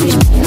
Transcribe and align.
Thank 0.00 0.34
you. 0.34 0.39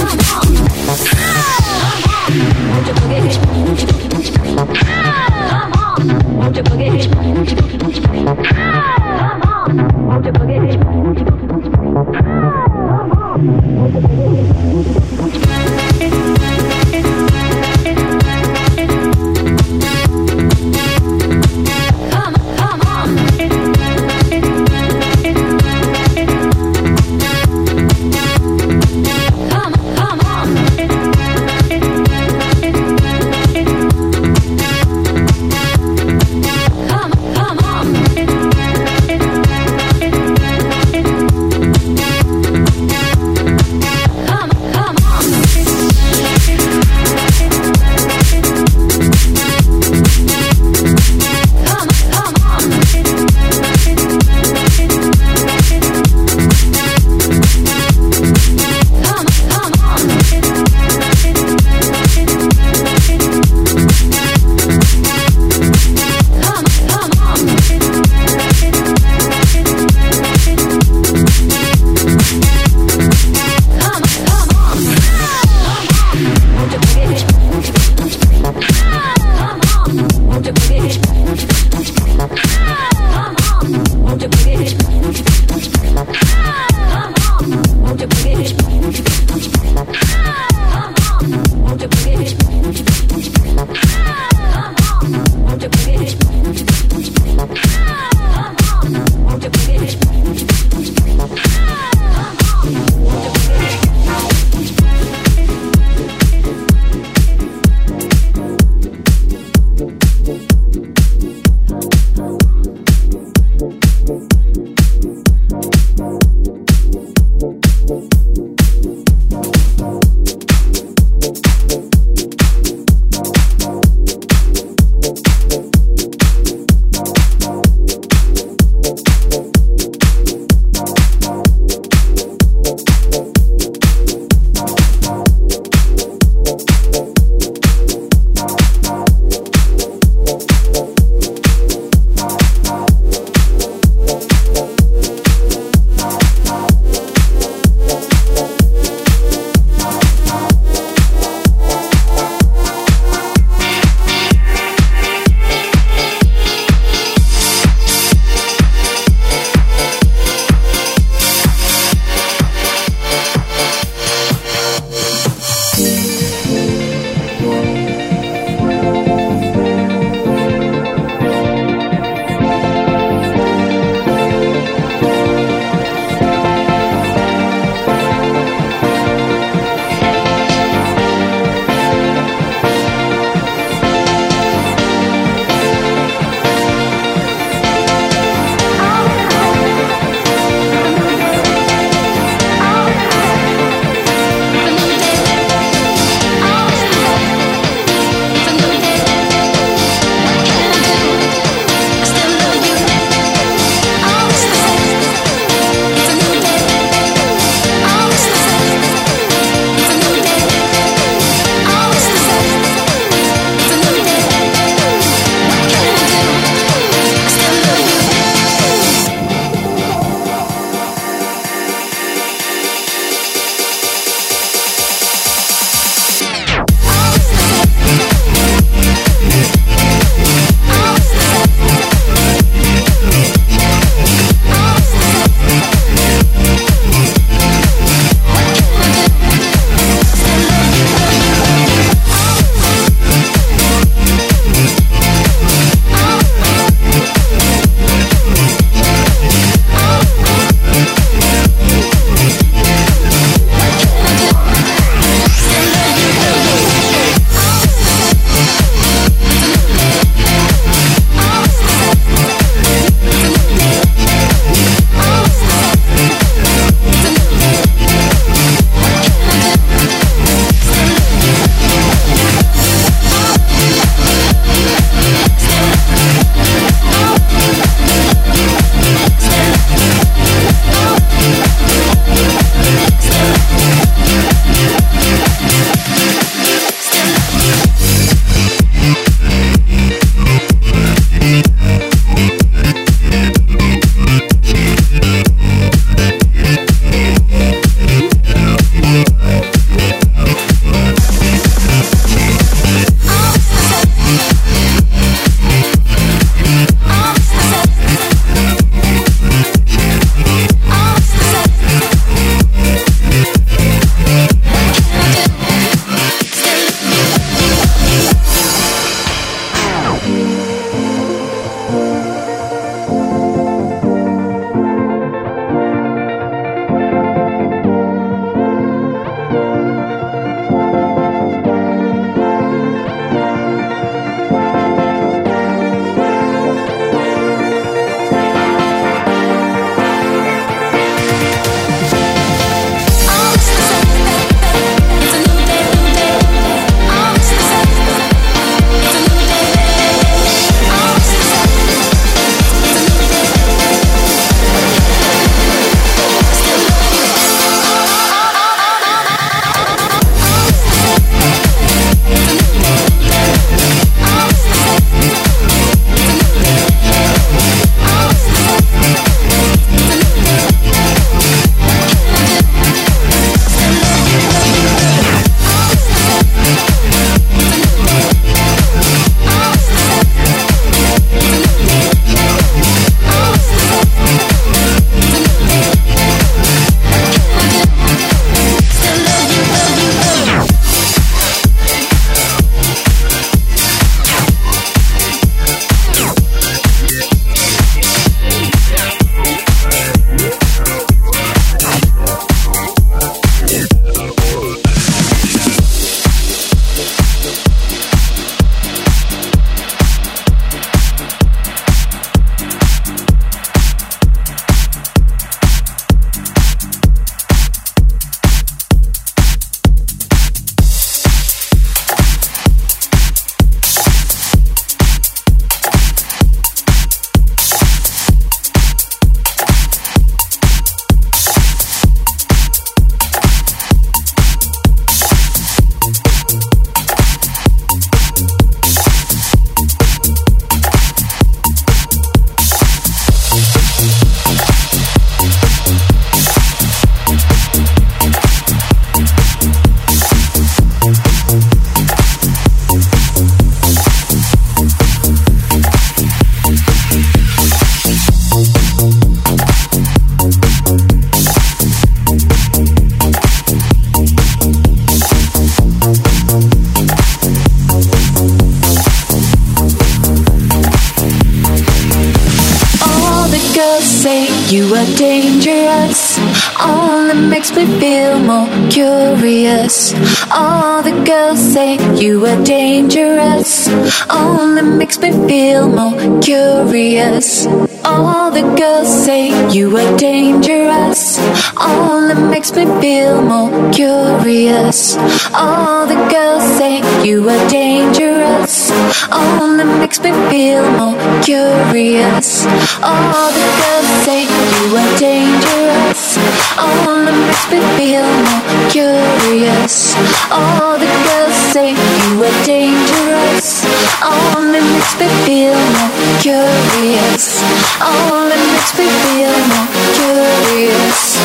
You 474.50 474.66
are 474.76 474.86
dangerous. 474.98 476.18
Only 476.60 477.16
makes 477.30 477.56
me 477.56 477.66
feel 477.80 478.20
more 478.20 478.48
curious. 478.70 479.94
All 480.32 480.82
the 480.82 480.92
girls 481.06 481.40
say 481.40 481.78
you 481.96 482.26
are 482.26 482.44
dangerous. 482.44 483.68
Only 484.10 484.62
makes 484.62 484.98
me 485.00 485.12
feel 485.28 485.68
more 485.70 486.22
curious. 486.22 487.46
All 487.86 488.32
the 488.32 488.44
girls 488.58 488.90
say 489.06 489.30
you 489.52 489.76
are 489.78 489.98
dangerous. 489.98 491.20
Only 491.60 492.16
makes 492.30 492.52
me 492.56 492.66
feel 492.82 493.22
more 493.22 493.52
curious. 493.72 494.96
All 495.34 495.86
the 495.86 496.00
girls 496.10 496.44
say 496.58 496.82
you 497.06 497.30
are 497.30 497.50
dangerous. 497.50 498.23
Only 498.44 499.64
makes 499.64 500.02
me 500.02 500.12
feel 500.30 500.70
more 500.76 501.00
curious. 501.24 502.46
All 502.84 503.32
the 503.32 503.48
girls 503.60 503.88
say 504.04 504.28
you 504.28 504.76
are 504.76 504.98
dangerous. 505.00 506.20
Only 506.60 507.14
makes 507.24 507.48
me 507.48 507.62
feel 507.80 508.04
more 508.04 508.44
curious. 508.68 509.96
All 510.30 510.76
the 510.76 510.92
girls 511.08 511.36
say 511.56 511.72
you 511.72 512.20
are 512.20 512.44
dangerous. 512.44 513.64
Only 514.04 514.60
makes 514.60 514.94
me 515.00 515.08
feel 515.24 515.56
more 515.56 515.94
curious. 516.20 517.40
Only 517.80 518.36
makes 518.52 518.76
me 518.78 518.92
feel 519.08 519.40
more 519.56 519.72
curious. 519.96 521.16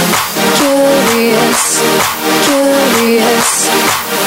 Curious, 0.55 1.83
curious. 2.47 3.71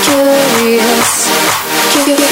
Curious. 0.03 1.31
Curious. 2.03 2.30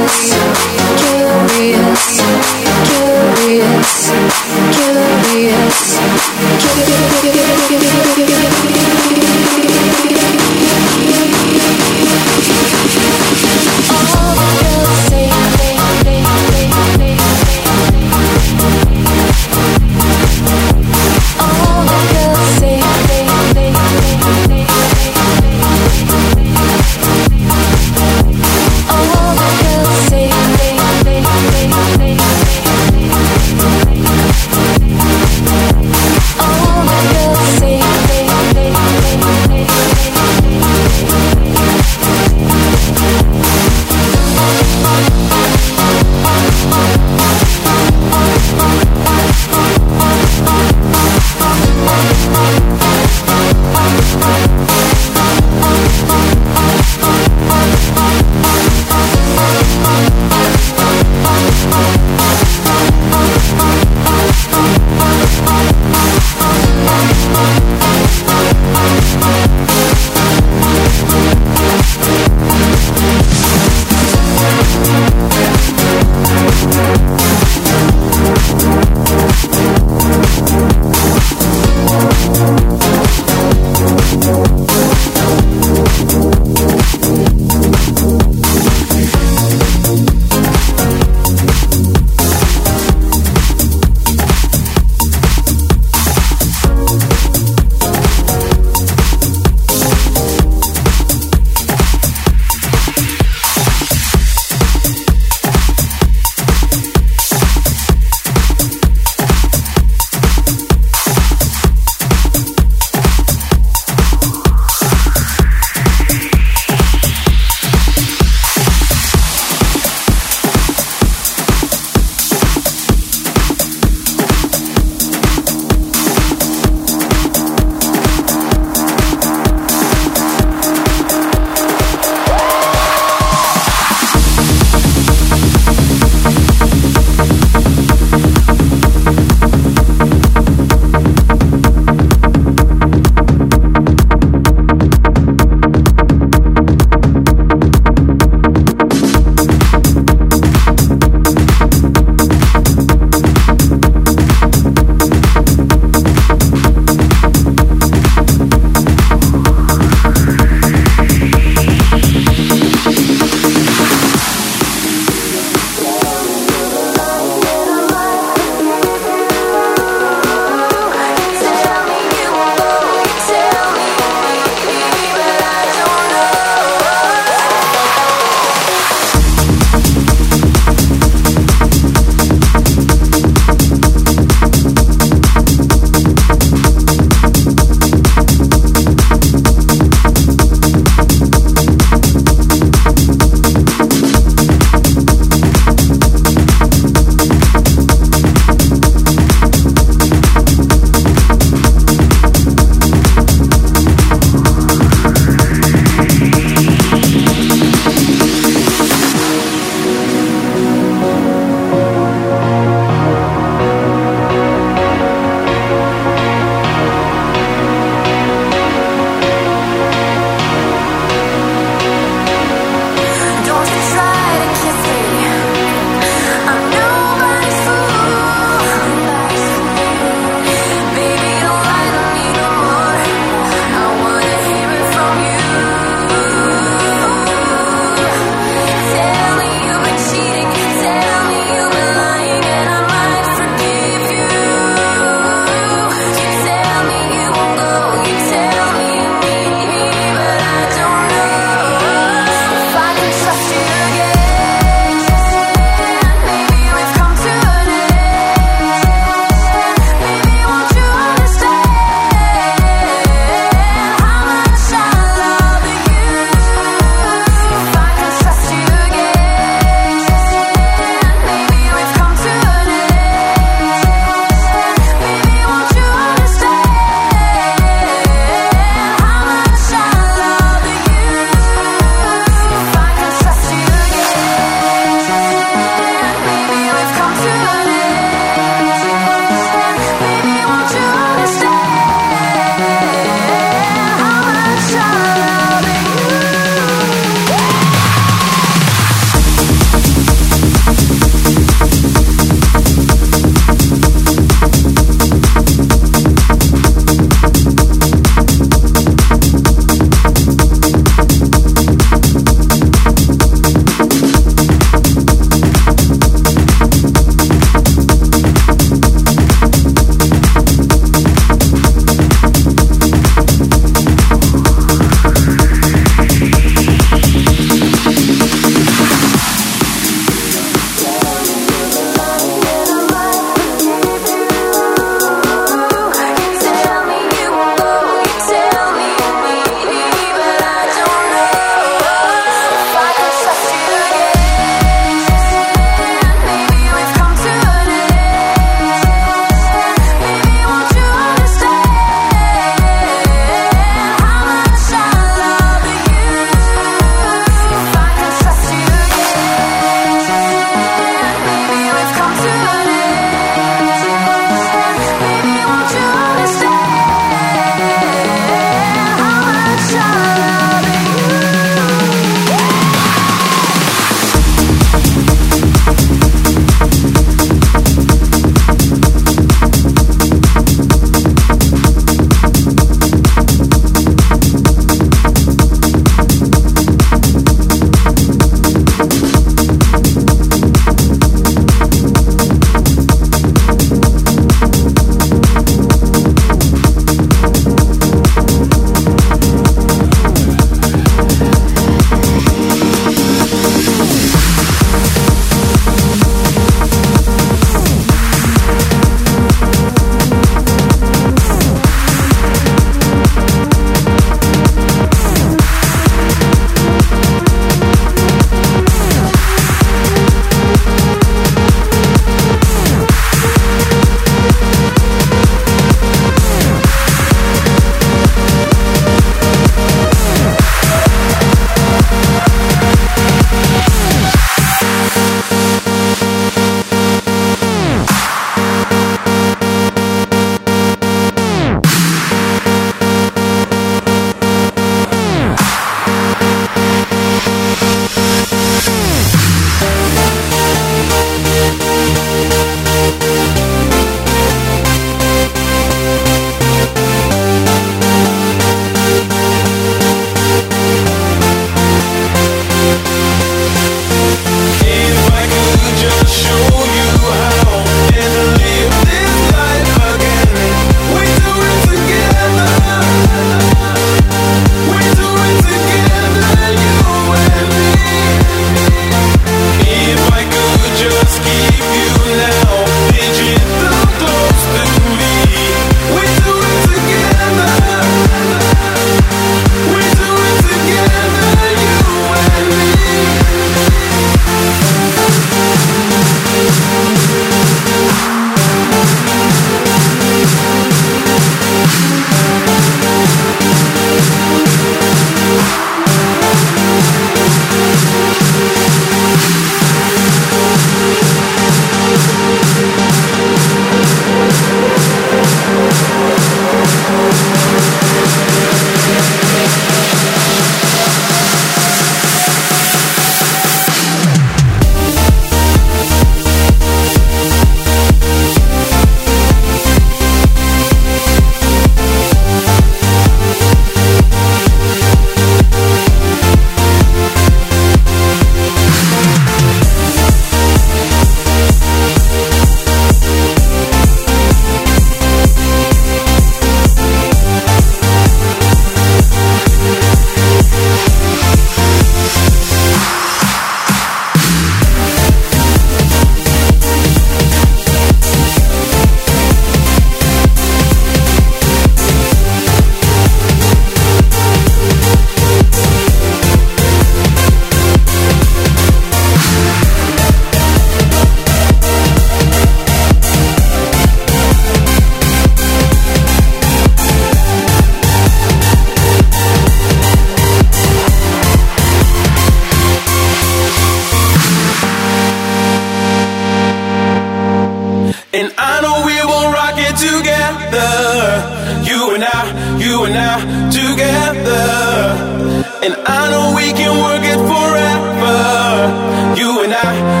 I 599.53 600.00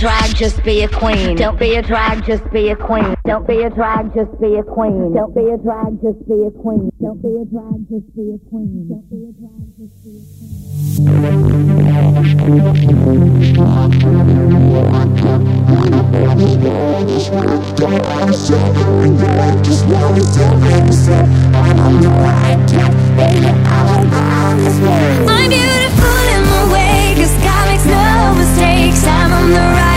just 0.00 0.64
be 0.64 0.82
a 0.82 0.88
queen. 0.88 1.36
Don't 1.36 1.58
be 1.58 1.74
a 1.74 1.82
drag, 1.82 2.24
just 2.24 2.50
be 2.50 2.70
a 2.70 2.76
queen. 2.76 3.14
Don't 3.26 3.46
be 3.46 3.62
a 3.62 3.68
drag, 3.68 4.14
just 4.14 4.40
be 4.40 4.54
a 4.56 4.62
queen. 4.62 5.12
Don't 5.12 5.34
be 5.34 5.50
a 5.50 5.58
drag, 5.58 6.00
just 6.00 6.26
be 6.26 6.46
a 6.46 6.50
queen. 6.50 6.90
Don't 7.02 7.20
be 7.20 7.28
a 7.36 7.44
drag, 7.44 7.86
just 7.90 8.16
be 8.16 8.32
a 8.32 8.38
queen. 8.48 8.88
Don't 8.88 9.04
be 9.10 9.28
a 9.28 9.32
drag, 9.36 9.76
just 9.76 10.02
be 10.02 10.16
a 10.16 10.24
queen. 10.38 10.70
I'm 25.28 25.48
beautiful 25.50 26.16
in 26.32 26.42
my 26.48 26.62
way, 26.72 27.14
cause 27.16 27.36
God 27.44 27.68
makes 27.68 27.84
no 27.84 28.34
mistakes. 28.34 29.04
I'm 29.04 29.32
on 29.32 29.50
the 29.50 29.58
right 29.58 29.89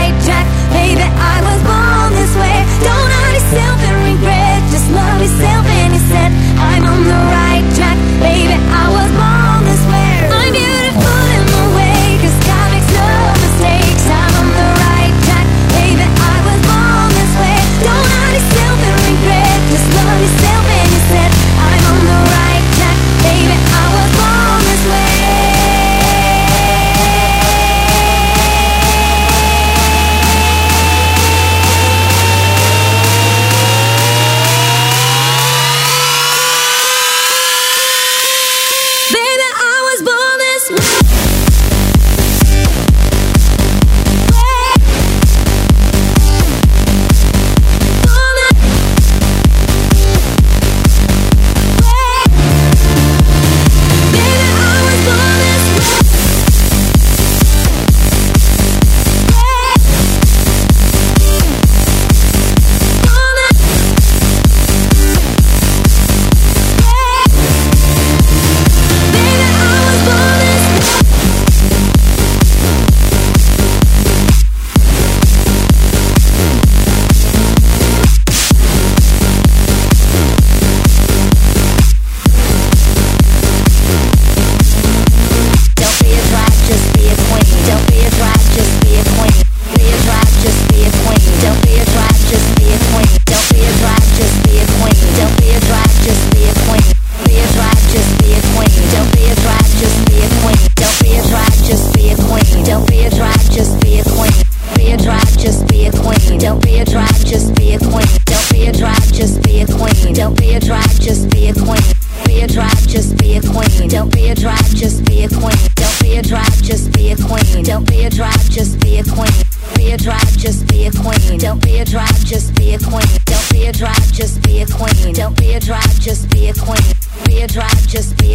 just 127.94 128.18
be 128.18 128.33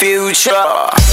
future. 0.00 1.09